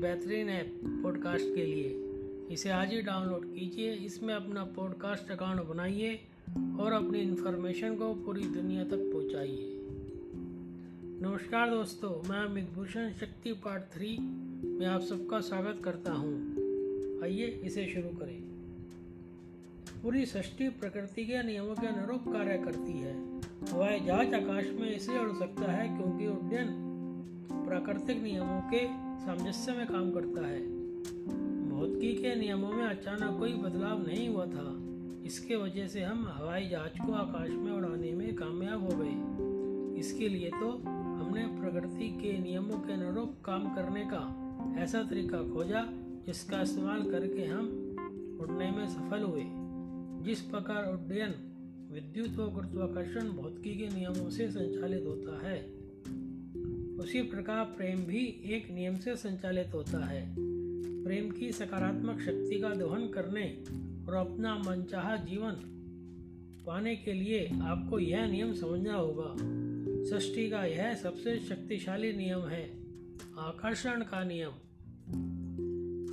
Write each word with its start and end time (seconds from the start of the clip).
बेहतरीन 0.00 0.48
app 0.48 0.80
podcast 0.84 1.44
के 1.44 1.64
लिए। 1.64 1.88
इसे 2.50 2.70
आज 2.70 2.92
ही 2.92 3.02
डाउनलोड 3.02 3.44
कीजिए, 3.44 3.94
इसमें 3.94 4.34
अपना 4.34 4.64
पॉडकास्ट 4.64 5.30
अकाउंट 5.30 5.62
बनाइए 5.62 6.14
और 6.80 6.92
अपनी 6.92 7.18
इन्फॉर्मेशन 7.18 7.94
को 7.96 8.14
पूरी 8.14 8.42
दुनिया 8.42 8.84
तक 8.84 9.10
पहुंचाइए। 9.14 9.76
नमस्कार 11.22 11.70
दोस्तों, 11.70 12.28
मैं 12.28 12.38
अमित 12.38 12.70
भूषण, 12.70 13.12
शक्ति 13.12 13.52
पार्ट 13.52 13.82
थ्री 13.82 14.18
में 14.78 14.86
आप 14.86 15.00
सबका 15.00 15.40
स्वागत 15.40 15.84
करता 15.84 16.12
हूँ। 16.12 16.34
आइए 17.22 17.46
इसे 17.64 17.86
शुरू 17.86 18.08
करें। 18.08 18.42
पूरी 20.02 20.26
सृष्टि 20.26 20.68
प्रकृति 20.68 21.24
के 21.24 21.42
नियमों 21.42 21.74
के 21.74 21.86
अनुरूप 21.86 22.24
कार्य 22.28 22.58
करती 22.58 22.92
है। 22.92 23.36
हवाई 23.72 24.00
जहाज़ 24.00 24.34
आकाश 24.34 24.66
में 24.66 24.96
इसलिए 24.96 25.18
उड़ 25.18 25.38
सकता 25.38 25.72
है 25.72 25.96
क्योंकि 25.96 26.26
उड्डयन 26.26 26.68
प्राकृतिक 27.52 28.22
नियमों 28.22 28.60
के 28.60 29.09
सामंजस्य 29.20 29.72
में 29.72 29.86
काम 29.86 30.10
करता 30.10 30.46
है। 30.46 30.60
भौतिकी 31.68 32.22
के 32.22 32.34
नियमों 32.34 32.70
में 32.72 32.84
अचानक 32.84 33.38
कोई 33.38 33.52
बदलाव 33.52 34.06
नहीं 34.06 34.28
हुआ 34.28 34.46
था। 34.46 34.78
इसके 35.26 35.56
वजह 35.56 35.86
से 35.86 36.02
हम 36.02 36.26
हवाई 36.28 36.68
जहाज़ 36.68 37.06
को 37.06 37.12
आकाश 37.12 37.50
में 37.50 37.72
उड़ाने 37.72 38.12
में 38.12 38.34
कामयाब 38.34 38.80
हो 38.80 38.98
गए। 38.98 40.00
इसके 40.00 40.28
लिए 40.28 40.50
तो 40.50 40.70
हमने 40.88 41.46
प्रकृति 41.46 42.08
के 42.08 42.38
नियमों 42.38 42.78
के 42.78 42.92
अनुरूप 42.92 43.36
काम 43.44 43.74
करने 43.74 44.04
का 44.04 44.22
ऐसा 44.78 45.02
तरीका 45.02 45.38
खोजा, 45.38 45.86
जिसका 46.26 46.62
इस्तेमाल 46.62 47.10
करके 47.10 47.44
हम 47.44 47.66
उड़ने 48.40 48.70
में 48.70 48.88
सफल 48.88 49.22
हुए। 49.22 49.44
जिस 50.24 50.40
प्रकार 50.40 50.92
उड्डयन, 50.92 51.34
विद्युत 51.92 52.36
व 52.36 52.52
गुरुत्वाकर्षण 52.52 53.28
भौतिकी 53.28 53.78
के 53.78 53.88
नियमों 53.88 54.30
से 54.30 54.50
संचालित 54.50 55.04
होता 55.06 55.48
है 55.48 55.79
उसी 57.00 57.22
प्रकार 57.22 57.64
प्रेम 57.64 57.98
भी 57.98 58.42
एक 58.44 58.70
नियम 58.70 58.96
से 58.96 59.16
संचालित 59.16 59.74
होता 59.74 60.06
है। 60.06 60.34
प्रेम 61.04 61.30
की 61.30 61.52
सकारात्मक 61.52 62.20
शक्ति 62.20 62.60
का 62.60 62.68
दोहन 62.68 63.08
करने 63.08 63.64
और 64.08 64.14
अपना 64.14 64.58
मनचाहा 64.58 65.16
जीवन 65.16 65.52
पाने 66.66 66.96
के 66.96 67.12
लिए 67.12 67.50
आपको 67.62 67.98
यह 67.98 68.26
नियम 68.26 68.52
समझना 68.52 68.94
होगा। 68.94 69.36
सृष्टि 70.10 70.50
का 70.50 70.64
यह 70.64 70.94
सबसे 70.94 71.38
शक्तिशाली 71.38 72.12
नियम 72.12 72.40
है। 72.40 72.70
आकर्षण 73.38 74.02
का 74.02 74.24
नियम। 74.24 74.50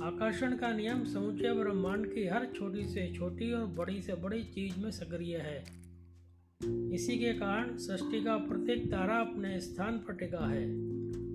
आकर्षण 0.02 0.56
का 0.56 0.72
नियम 0.72 1.04
समूचे 1.04 1.52
ब्रह्मांड 1.52 2.14
की 2.14 2.26
हर 2.26 2.46
छोटी 2.54 2.84
से 2.84 3.12
छोटी 3.16 3.52
और 3.52 3.66
बड़ी 3.66 4.02
से 4.02 4.14
बड़ी 4.14 4.44
चीज़ 4.44 4.80
में 4.80 4.90
सक्रिय 4.90 5.36
है। 5.36 5.87
इसी 6.62 7.18
के 7.18 7.32
कारण 7.32 7.76
सृष्टि 7.76 8.20
का 8.20 8.36
प्रत्येक 8.36 8.90
तारा 8.90 9.14
अपने 9.14 9.60
स्थान 9.60 9.98
पर 9.98 10.14
टिका 10.14 10.46
है, 10.46 10.64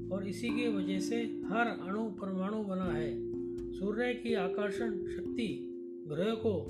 और 0.09 0.27
इसी 0.27 0.49
की 0.49 0.67
वजह 0.67 0.99
से 0.99 1.15
हर 1.15 1.67
अणु 1.67 2.03
परमाणु 2.03 2.63
बना 2.63 2.91
है। 2.93 3.11
सूर्य 3.73 4.13
की 4.13 4.33
आकर्षण 4.33 4.91
शक्ति 4.91 5.69
ग्रह 6.07 6.33
को 6.33 6.65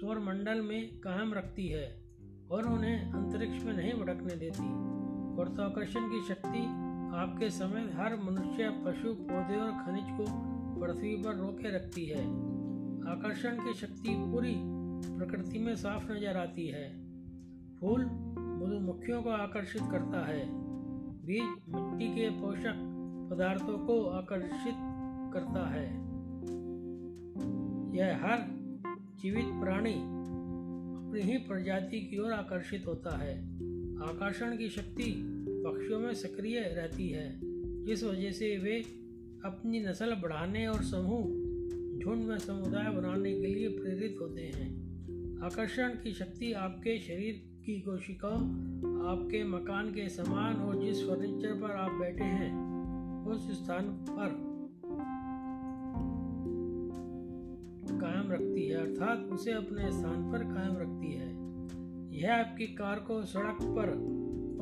सौर 0.00 0.18
मंडल 0.18 0.60
में 0.60 0.98
कायम 0.98 1.34
रखती 1.34 1.68
है, 1.68 2.04
और 2.50 2.66
उन्हें 2.66 3.12
अंतरिक्ष 3.12 3.64
में 3.64 3.72
नहीं 3.72 3.92
भटकने 3.92 4.36
देती। 4.36 4.68
गुरुत्वाकर्षण 5.36 6.00
की 6.00 6.26
शक्ति 6.28 6.66
आपके 7.16 7.50
समय 7.50 7.90
हर 7.94 8.16
मनुष्य, 8.16 8.70
पशु, 8.86 9.14
पौधे 9.14 9.56
और 9.56 9.70
खनिज 9.70 10.16
को 10.16 10.24
पृथ्वी 10.80 11.16
पर 11.16 11.36
रोके 11.36 11.76
रखती 11.76 12.06
है। 12.06 12.24
आकर्षण 13.10 13.50
की 13.50 13.74
शक्ति 13.74 14.08
पूरी 14.08 14.54
प्रकृति 15.18 15.58
में 15.58 15.76
साफ़ 15.76 16.12
नज़र 16.12 16.36
आती 16.36 16.66
है। 16.66 17.07
फूल 17.80 18.04
मधुमक्खियों 18.38 19.22
को 19.22 19.30
आकर्षित 19.30 19.82
करता 19.90 20.26
है। 20.26 20.48
बीज 21.26 21.42
मिट्टी 21.42 22.08
के 22.08 22.30
पोषक 22.30 22.74
पदार्थों 23.30 23.78
को 23.78 24.04
आकर्षित 24.04 24.74
करता 25.34 25.70
है। 25.70 25.86
यह 27.98 28.20
हर 28.22 28.38
जीवित 29.20 29.44
प्राणी 29.44 29.94
अपनी 29.94 31.20
ही 31.20 31.38
प्रजाति 31.38 32.00
की 32.00 32.18
ओर 32.18 32.32
आकर्षित 32.32 32.86
होता 32.86 33.18
है। 33.18 33.44
आकर्षण 34.02 34.56
की 34.56 34.68
शक्ति 34.68 35.34
पक्षियों 35.66 36.00
में 36.00 36.14
सक्रिय 36.14 36.60
रहती 36.60 37.08
है, 37.08 37.40
जिस 37.84 38.04
वजह 38.04 38.30
से 38.30 38.58
वे 38.58 38.80
अपनी 39.44 39.80
नस्ल 39.80 40.14
बढ़ाने 40.14 40.66
और 40.66 40.82
समूह, 40.82 41.24
झुंड 41.98 42.24
में 42.28 42.38
समुदाय 42.38 42.90
बनाने 42.90 43.32
के 43.32 43.46
लिए 43.46 43.68
प्रेरित 43.68 44.16
होते 44.20 44.42
हैं। 44.42 44.88
आकर्षण 45.42 45.88
की 45.88 46.12
शक्ति 46.12 46.52
आपके 46.52 46.98
शरीर 46.98 47.57
की 47.68 47.80
कोशिकाओं 47.80 48.40
आपके 49.08 49.44
मकान 49.44 49.90
के 49.90 50.08
सामान 50.08 50.56
और 50.56 50.82
जिस 50.82 51.08
फर्नीचर 51.08 51.52
पर 51.52 51.70
आप 51.70 51.90
बैठे 51.92 52.24
हैं, 52.24 52.52
उस 53.26 53.64
स्थान 53.64 53.84
पर 53.84 54.28
कायम 57.98 58.32
रखती 58.32 58.68
है, 58.68 58.74
अर्थात 58.74 59.18
उसे 59.32 59.52
अपने 59.52 59.92
स्थान 59.92 60.32
पर 60.32 60.38
कायम 60.38 60.76
रखती 60.78 61.12
है। 61.12 61.28
यह 62.18 62.34
आपकी 62.34 62.66
कार 62.66 62.98
को 62.98 63.22
सड़क 63.22 63.58
पर 63.62 63.88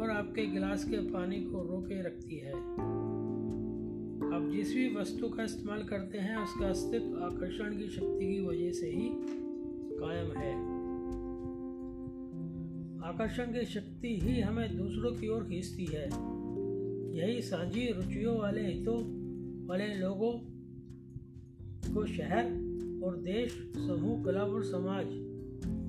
और 0.02 0.10
आपके 0.10 0.46
गिलास 0.46 0.84
के 0.84 0.96
पानी 0.96 1.36
को 1.36 1.62
रोके 1.62 2.02
रखती 2.02 2.36
है। 2.36 2.54
आप 4.34 4.50
जिस 4.52 4.74
भी 4.74 4.96
वस्तु 4.96 5.28
का 5.28 5.44
इस्तेमाल 5.44 5.82
करते 5.82 6.18
हैं, 6.18 6.36
उसका 6.36 6.68
अस्तित्व 6.68 7.24
आकर्षण 7.24 7.78
की 7.78 7.88
शक्ति 7.88 8.26
की 8.26 8.46
वजह 8.46 8.70
से 8.70 8.86
ही 8.86 9.08
कायम 9.98 10.32
है। 10.32 10.75
आकर्षण 13.06 13.44
की 13.44 13.64
शक्ति 13.64 14.20
ही 14.20 14.40
हमें 14.40 14.76
दूसरों 14.76 15.12
की 15.12 15.28
ओर 15.28 15.42
खींचती 15.42 15.84
है। 15.84 16.04
यही 17.16 17.42
साझी 17.42 17.92
रुचियों 17.92 18.38
वाले 18.38 18.66
हितों 18.66 18.96
वाले 19.66 19.94
लोगों 19.94 20.32
को 21.94 22.06
शहर 22.06 22.44
और 23.04 23.16
देश, 23.16 23.52
समूह 23.76 24.24
क्लब 24.24 24.48
और 24.54 24.64
समाज 24.64 25.06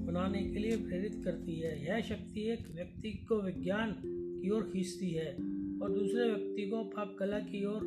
बनाने 0.08 0.44
के 0.44 0.60
लिए 0.60 0.78
प्रेरित 0.78 1.22
करती 1.24 1.60
है। 1.60 1.86
यह 1.86 2.02
शक्ति 2.02 2.42
एक 2.42 2.60
व्यक्ति 2.76 3.12
को 3.12 3.42
विज्ञान 3.42 3.96
की 4.42 4.50
ओर 4.50 4.64
खींचती 4.64 5.12
है 5.12 5.32
और 5.82 5.92
दूसरे 5.92 6.30
व्यक्ति 6.30 6.70
को 6.70 6.84
पाक 6.84 7.16
कला 7.20 7.40
की 7.40 7.66
ओर 7.66 7.80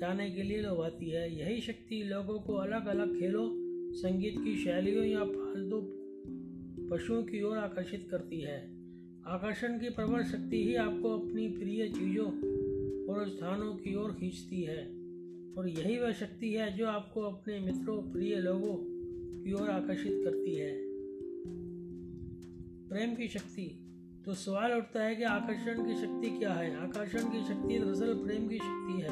जाने 0.00 0.30
के 0.30 0.42
लिए 0.42 0.60
लोभाती 0.62 1.10
है। 1.10 1.38
यही 1.38 1.60
शक्ति 1.60 2.02
लोगों 2.02 2.38
को 2.38 2.54
अलग 2.54 2.86
अलग 2.86 3.18
खेलों, 3.18 3.48
संगीत 3.92 4.34
की 4.44 4.56
शैलियों 4.56 5.04
या 5.04 5.24
फालतू 5.24 5.91
पशुओं 6.92 7.22
की 7.22 7.42
ओर 7.42 7.58
आकर्षित 7.58 8.08
करती 8.10 8.40
है। 8.40 8.70
आकर्षण 9.26 9.78
की 9.78 9.88
प्रबल 9.88 10.22
शक्ति 10.22 10.64
ही 10.64 10.74
आपको 10.74 11.18
अपनी 11.18 11.48
प्रिय 11.48 11.88
चीज़ों 11.88 12.26
और 13.06 13.28
स्थानों 13.28 13.74
की 13.74 13.94
ओर 13.94 14.10
खींचती 14.10 14.62
है। 14.62 14.86
और 15.58 15.68
यही 15.68 15.98
वह 15.98 16.12
शक्ति 16.12 16.52
है 16.52 16.76
जो 16.76 16.86
आपको 16.86 17.20
अपने 17.20 17.60
मित्रों, 17.60 18.02
प्रिय 18.02 18.36
लोगों 18.36 18.76
की 19.44 19.52
ओर 19.52 19.70
आकर्षित 19.70 20.20
करती 20.24 20.54
है। 20.54 20.78
प्रेम 22.88 23.14
की 23.14 23.28
शक्ति। 23.28 23.78
तो 24.24 24.34
सवाल 24.34 24.72
उठता 24.72 25.02
है 25.02 25.16
कि 25.16 25.22
आकर्षण 25.22 25.86
की 25.86 25.94
शक्ति 25.94 26.38
क्या 26.38 26.52
है? 26.52 26.76
आकर्षण 26.76 27.22
की 27.24 27.44
शक्ति 27.44 27.78
दरअसल 27.78 28.14
प्रेम 28.14 28.48
की 28.48 28.56
शक्ति 28.56 28.92
है। 28.92 29.10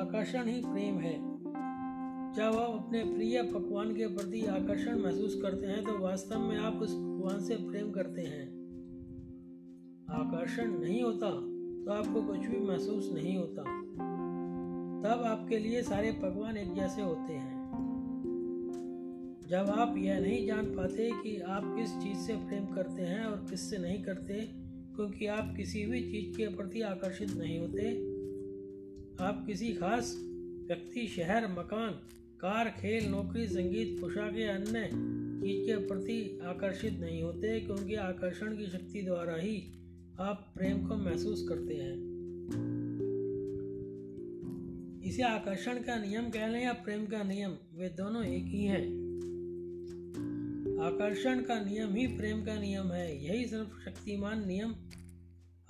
आकर्षण 0.00 0.44
ही 0.44 0.60
प्रेम 0.60 0.94
है। 0.94 1.33
जब 2.34 2.42
आप 2.42 2.70
अपने 2.70 3.04
प्रिय 3.04 3.42
पकवान 3.42 3.90
के 3.94 4.06
प्रति 4.06 4.40
आकर्षण 4.46 4.98
महसूस 5.00 5.34
करते 5.42 5.66
हैं 5.66 5.84
तो 5.84 5.98
वास्तव 5.98 6.38
में 6.38 6.56
आप 6.58 6.80
उस 6.82 6.92
पकवान 6.92 7.40
से 7.40 7.56
प्रेम 7.56 7.90
करते 7.90 8.20
हैं। 8.20 8.46
आकर्षण 10.10 10.72
नहीं 10.80 11.02
होता 11.02 11.30
तो 11.84 11.90
आपको 11.92 12.22
कुछ 12.22 12.38
भी 12.38 12.60
महसूस 12.60 13.10
नहीं 13.12 13.36
होता। 13.36 13.62
तब 15.04 15.22
आपके 15.24 15.58
लिए 15.58 15.82
सारे 15.82 16.10
पकवान 16.12 16.56
एक 16.56 16.74
जैसे 16.74 17.02
होते 17.02 17.32
हैं। 17.32 17.62
जब 19.48 19.70
आप 19.70 19.94
यह 19.98 20.18
नहीं 20.20 20.46
जान 20.46 20.66
पाते 20.66 21.10
कि 21.22 21.36
आप 21.40 21.62
किस 21.76 21.90
चीज़ 21.90 22.18
से 22.18 22.36
प्रेम 22.36 22.66
करते 22.66 23.02
हैं 23.02 23.24
और 23.24 23.46
किससे 23.50 23.78
नहीं 23.78 24.02
करते, 24.04 24.40
क्योंकि 24.96 25.26
आप 25.26 25.54
किसी 25.56 25.84
भी 25.86 26.00
चीज़ 26.00 26.36
के 26.36 26.46
प्रति 26.56 26.80
आकर्षित 26.80 27.30
नहीं 27.30 27.58
होते, 27.58 27.88
आप 29.24 29.44
किसी 29.46 29.72
खास 29.72 30.14
व्यक्ति, 30.68 31.06
शहर, 31.06 31.48
मकान 31.48 32.00
कार, 32.44 32.68
खेल, 32.68 33.10
नौकरी, 33.10 33.46
संगीत, 33.46 34.00
पोशाकें, 34.00 34.48
अन्य 34.48 34.90
चीज़ 35.46 35.66
के 35.66 35.76
प्रति 35.76 36.40
आकर्षित 36.42 36.92
नहीं 36.92 37.22
होते 37.22 37.60
क्योंकि 37.60 37.94
आकर्षण 37.94 38.56
की 38.56 38.66
शक्ति 38.66 39.02
द्वारा 39.02 39.34
ही 39.34 39.62
आप 40.20 40.52
प्रेम 40.56 40.86
को 40.86 40.96
महसूस 40.96 41.46
करते 41.48 41.74
हैं। 41.74 41.94
इसे 45.04 45.22
आकर्षण 45.22 45.74
का 45.74 45.96
नियम 45.96 46.30
कह 46.30 46.46
लें 46.46 46.64
या 46.64 46.72
प्रेम 46.72 47.06
का 47.06 47.22
नियम, 47.22 47.50
वे 47.50 47.88
दोनों 47.88 48.24
एक 48.24 48.44
ही 48.44 48.64
हैं। 48.64 48.86
आकर्षण 50.82 51.40
का 51.40 51.64
नियम 51.64 51.94
ही 51.94 52.06
प्रेम 52.06 52.44
का 52.44 52.60
नियम 52.60 52.86
है। 52.86 53.24
यही 53.24 53.46
सिर्फ़ 53.46 53.84
शक्तिमान 53.84 54.48
नियम 54.48 54.74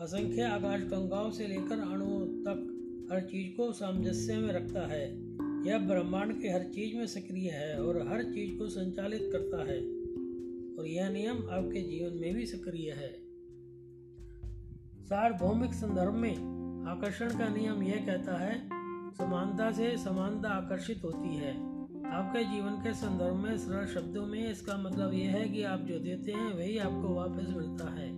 असंख्य 0.01 0.43
आकाश 0.43 0.81
गंगाओं 0.81 1.31
से 1.31 1.49
लेकर 1.49 1.81
अणुओं 1.81 2.27
तक 2.27 2.71
हर 3.13 3.21
चीज़ 3.21 3.57
को 3.57 3.73
सामंजस्य 3.73 4.39
में 4.39 4.53
रखता 4.53 4.87
है। 4.87 5.34
यह 5.67 5.79
ब्रह्मांड 5.79 6.43
के 6.43 6.49
हर 6.49 6.63
चीज़ 6.63 6.97
में 6.97 7.07
सक्रिय 7.07 7.51
है 7.51 7.83
और 7.83 8.09
हर 8.09 8.23
चीज़ 8.23 8.59
को 8.59 8.69
संचालित 8.69 9.29
करता 9.33 9.59
है, 9.59 9.79
और 10.79 10.87
यह 10.87 11.09
नियम 11.09 11.37
आपके 11.37 11.81
जीवन 11.81 12.21
में 12.21 12.35
भी 12.35 12.47
सक्रिय 12.47 12.91
है। 12.91 13.09
सार्वभौमिक 15.05 15.75
संदर्भ 15.75 16.15
में 16.15 16.35
आकर्षण 16.87 17.29
का 17.39 17.49
नियम 17.49 17.83
यह 17.83 18.07
कहता 18.07 18.37
है, 18.37 18.59
समानता 19.13 19.71
से 19.71 19.97
समानता 19.97 20.49
आकर्षित 20.49 21.05
होती 21.05 21.37
है। 21.37 21.53
आपके 22.07 22.45
जीवन 22.45 22.73
के 22.73 22.95
संदर्भ 22.95 23.35
में 23.35 23.59
सरल 23.59 23.87
शब्दों 23.87 24.27
में 24.27 24.51
इसका 24.51 24.77
मतलब 24.77 25.13
यह 25.13 25.31
है 25.31 25.49
कि 25.49 25.63
आप 25.63 25.81
जो 25.81 25.99
देते 25.99 26.33
हैं, 26.33 26.55
वही 26.55 26.79
आपको 26.79 27.15
वापस 27.15 27.47
मिलता 27.49 27.91
है। 27.95 28.11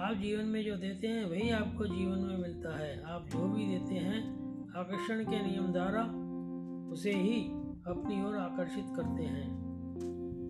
आप 0.00 0.18
जीवन 0.22 0.44
में 0.44 0.64
जो 0.64 0.76
देते 0.76 1.06
हैं, 1.06 1.24
वही 1.24 1.50
आपको 1.50 1.86
जीवन 1.86 2.18
में 2.18 2.36
मिलता 2.38 2.78
है। 2.78 3.02
आप 3.02 3.28
जो 3.28 3.48
भी 3.48 3.66
देते 3.66 3.94
हैं, 3.94 4.42
आकर्षण 4.76 5.24
के 5.24 5.50
नियम 5.50 5.72
द्वारा 5.72 6.21
उसे 6.92 7.12
ही 7.12 7.42
अपनी 7.86 8.24
ओर 8.24 8.34
आकर्षित 8.34 8.84
करते 8.96 9.22
हैं। 9.22 9.72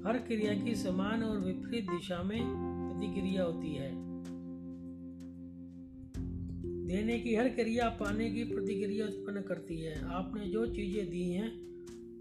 हर 0.06 0.18
क्रिया 0.18 0.54
की 0.54 0.74
समान 0.74 1.22
और 1.22 1.40
विपरीत 1.40 1.84
दिशा 1.84 2.22
में 2.22 2.42
प्रतिक्रिया 2.90 3.44
होती 3.44 3.74
है। 3.74 4.12
देने 6.86 7.18
की 7.20 7.34
हर 7.34 7.48
क्रिया 7.48 7.88
पाने 7.88 8.30
की 8.30 8.44
प्रतिक्रिया 8.44 9.06
उत्पन्न 9.06 9.40
करती 9.40 9.76
है। 9.76 10.04
आपने 10.04 10.46
जो 10.46 10.66
चीज़ें 10.66 11.10
दी 11.10 11.30
हैं, 11.30 11.62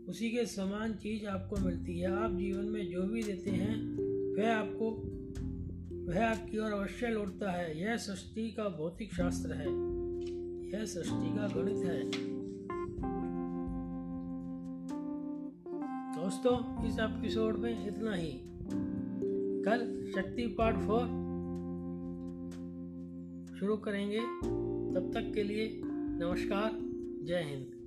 उसी 0.06 0.29
के 0.29 0.45
समान 0.45 0.94
चीज़ 0.94 1.25
आपको 1.25 1.65
मिलती 1.65 2.00
है। 2.00 2.12
आप 2.23 2.31
जीवन 2.31 2.65
में 2.65 2.91
जो 2.91 3.03
भी 3.03 3.23
देते 3.23 3.50
हैं, 3.50 3.94
वह 4.38 4.56
आपको, 4.56 4.91
वह 6.12 6.25
आपकी 6.25 6.57
ओर 6.57 6.71
अवश्य 6.71 7.07
लौटता 7.07 7.51
है। 7.51 7.81
यह 7.81 7.97
सृष्टि 7.97 8.51
का 8.51 8.63
भौतिक 8.63 9.13
शास्त्र 9.13 9.53
है। 9.53 9.68
यह 10.73 10.85
सृष्टि 10.85 11.38
का 11.38 11.47
गणित 11.47 11.85
है। 11.85 12.40
दोस्तों, 16.31 16.86
इस 16.86 17.00
एपिसोड 17.00 17.57
में 17.57 17.88
इतना 17.88 18.13
ही। 18.13 18.42
कल 19.66 20.12
शक्ति 20.16 20.48
पार्ट 20.48 20.78
फोर 20.78 21.06
शुरू 23.60 23.78
करेंगे। 23.78 24.19
तब 24.95 25.12
तक 25.13 25.31
के 25.36 25.44
लिए 25.44 25.81
नमस्कार, 25.86 26.72
जय 27.25 27.42
हिंद। 27.44 27.81